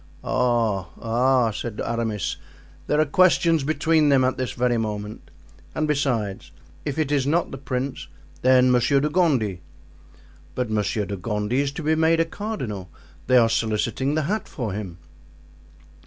"Oh 0.23 0.91
oh!" 0.99 1.51
said 1.51 1.79
Aramis, 1.79 2.37
"there 2.87 2.99
are 2.99 3.05
questions 3.05 3.63
between 3.63 4.09
them 4.09 4.23
at 4.23 4.35
this 4.35 4.53
very 4.53 4.77
moment. 4.79 5.29
And 5.75 5.87
besides, 5.87 6.51
if 6.85 6.97
it 6.97 7.11
is 7.11 7.27
not 7.27 7.51
the 7.51 7.59
prince, 7.59 8.07
then 8.41 8.71
Monsieur 8.71 8.99
de 8.99 9.09
Gondy——" 9.11 9.61
"But 10.55 10.71
Monsieur 10.71 11.05
de 11.05 11.17
Gondy 11.17 11.61
is 11.61 11.71
to 11.73 11.83
be 11.83 11.93
made 11.93 12.19
a 12.19 12.25
cardinal; 12.25 12.89
they 13.27 13.37
are 13.37 13.47
soliciting 13.47 14.15
the 14.15 14.23
hat 14.23 14.47
for 14.47 14.73
him." 14.73 14.97